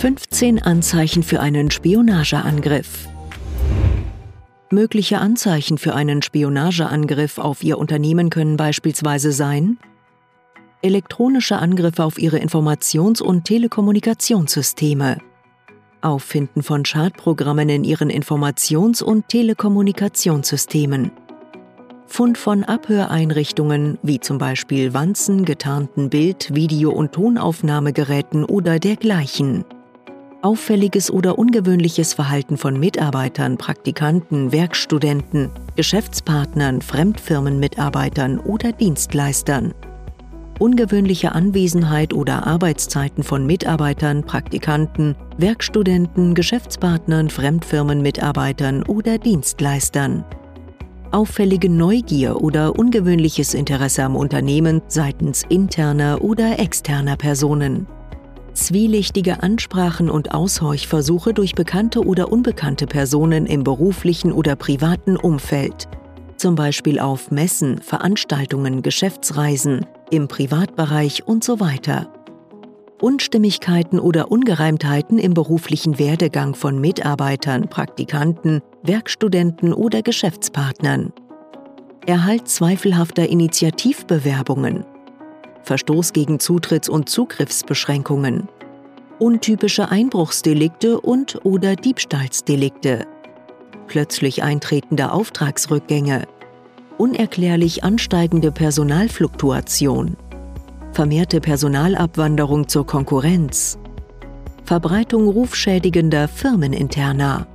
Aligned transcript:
15 0.00 0.62
Anzeichen 0.62 1.22
für 1.22 1.40
einen 1.40 1.70
Spionageangriff. 1.70 3.06
Mögliche 4.70 5.18
Anzeichen 5.18 5.76
für 5.76 5.94
einen 5.94 6.22
Spionageangriff 6.22 7.36
auf 7.36 7.62
Ihr 7.62 7.76
Unternehmen 7.76 8.30
können 8.30 8.56
beispielsweise 8.56 9.30
sein 9.30 9.76
elektronische 10.80 11.58
Angriffe 11.58 12.02
auf 12.02 12.18
Ihre 12.18 12.38
Informations- 12.38 13.20
und 13.20 13.44
Telekommunikationssysteme, 13.44 15.18
Auffinden 16.00 16.62
von 16.62 16.86
Schadprogrammen 16.86 17.68
in 17.68 17.84
Ihren 17.84 18.10
Informations- 18.10 19.02
und 19.02 19.28
Telekommunikationssystemen, 19.28 21.10
Fund 22.06 22.38
von 22.38 22.64
Abhöreinrichtungen 22.64 23.98
wie 24.02 24.18
zum 24.18 24.38
Beispiel 24.38 24.94
Wanzen, 24.94 25.44
getarnten 25.44 26.08
Bild-, 26.08 26.54
Video- 26.54 26.90
und 26.90 27.12
Tonaufnahmegeräten 27.12 28.46
oder 28.46 28.78
dergleichen 28.78 29.66
auffälliges 30.42 31.10
oder 31.10 31.38
ungewöhnliches 31.38 32.14
Verhalten 32.14 32.56
von 32.56 32.78
Mitarbeitern, 32.78 33.58
Praktikanten, 33.58 34.52
Werkstudenten, 34.52 35.50
Geschäftspartnern, 35.76 36.80
Fremdfirmenmitarbeitern 36.80 38.38
oder 38.38 38.72
Dienstleistern, 38.72 39.74
ungewöhnliche 40.58 41.32
Anwesenheit 41.32 42.12
oder 42.12 42.46
Arbeitszeiten 42.46 43.22
von 43.22 43.46
Mitarbeitern, 43.46 44.24
Praktikanten, 44.24 45.14
Werkstudenten, 45.36 46.34
Geschäftspartnern, 46.34 47.30
Fremdfirmenmitarbeitern 47.30 48.82
oder 48.84 49.18
Dienstleistern, 49.18 50.24
auffällige 51.10 51.68
Neugier 51.68 52.40
oder 52.40 52.78
ungewöhnliches 52.78 53.54
Interesse 53.54 54.04
am 54.04 54.16
Unternehmen 54.16 54.80
seitens 54.88 55.42
interner 55.48 56.22
oder 56.22 56.58
externer 56.58 57.16
Personen 57.16 57.86
zwielichtige 58.54 59.42
Ansprachen 59.42 60.10
und 60.10 60.34
Aushorchversuche 60.34 61.34
durch 61.34 61.54
bekannte 61.54 62.04
oder 62.04 62.30
unbekannte 62.30 62.86
Personen 62.86 63.46
im 63.46 63.64
beruflichen 63.64 64.32
oder 64.32 64.56
privaten 64.56 65.16
Umfeld, 65.16 65.88
zum 66.36 66.54
Beispiel 66.54 66.98
auf 66.98 67.30
Messen, 67.30 67.78
Veranstaltungen, 67.78 68.82
Geschäftsreisen, 68.82 69.86
im 70.10 70.28
Privatbereich 70.28 71.26
und 71.26 71.44
so 71.44 71.60
weiter. 71.60 72.12
Unstimmigkeiten 73.00 73.98
oder 73.98 74.30
Ungereimtheiten 74.30 75.18
im 75.18 75.34
beruflichen 75.34 75.98
Werdegang 75.98 76.54
von 76.54 76.80
Mitarbeitern, 76.80 77.68
Praktikanten, 77.68 78.60
Werkstudenten 78.82 79.72
oder 79.72 80.02
Geschäftspartnern. 80.02 81.12
Erhalt 82.06 82.48
zweifelhafter 82.48 83.28
Initiativbewerbungen, 83.28 84.84
Verstoß 85.62 86.12
gegen 86.12 86.38
Zutritts- 86.38 86.88
und 86.88 87.08
Zugriffsbeschränkungen, 87.08 88.48
untypische 89.18 89.90
Einbruchsdelikte 89.90 91.00
und 91.00 91.44
oder 91.44 91.76
Diebstahlsdelikte, 91.76 93.06
plötzlich 93.86 94.42
eintretende 94.42 95.12
Auftragsrückgänge, 95.12 96.26
unerklärlich 96.96 97.84
ansteigende 97.84 98.52
Personalfluktuation, 98.52 100.16
vermehrte 100.92 101.40
Personalabwanderung 101.40 102.68
zur 102.68 102.86
Konkurrenz, 102.86 103.78
Verbreitung 104.64 105.28
rufschädigender 105.28 106.28
Firmeninterner. 106.28 107.46